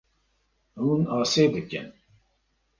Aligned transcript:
Hûn 0.81 1.01
asê 1.17 1.45
dikin. 1.53 1.87